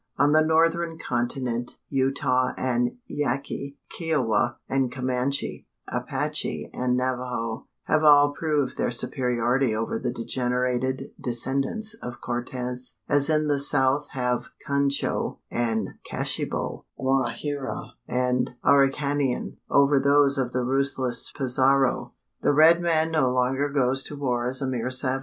On 0.17 0.31
the 0.31 0.41
northern 0.41 0.97
continent, 0.97 1.77
Utah 1.89 2.53
and 2.57 2.97
Yaqui, 3.07 3.77
Kiowa 3.95 4.57
and 4.67 4.91
Comanche, 4.91 5.67
Apache 5.89 6.71
and 6.73 6.97
Navajo, 6.97 7.67
have 7.83 8.03
all 8.03 8.33
proved 8.33 8.79
their 8.79 8.89
superiority 8.89 9.75
over 9.75 9.99
the 9.99 10.11
degenerated 10.11 11.11
descendants 11.21 11.93
of 12.01 12.19
Cortez: 12.19 12.95
as 13.07 13.29
in 13.29 13.45
the 13.45 13.59
south 13.59 14.07
have 14.13 14.47
Cuncho 14.65 15.37
and 15.51 15.89
Cashibo, 16.03 16.85
Goajira 16.99 17.91
and 18.07 18.55
Auracanian, 18.65 19.57
over 19.69 19.99
those 19.99 20.39
of 20.39 20.51
the 20.51 20.63
ruthless 20.63 21.31
Pizarro. 21.37 22.13
The 22.41 22.53
red 22.55 22.81
man 22.81 23.11
no 23.11 23.29
longer 23.29 23.69
goes 23.69 24.01
to 24.05 24.15
war 24.15 24.47
as 24.47 24.63
a 24.63 24.67
mere 24.67 24.89
savage. 24.89 25.19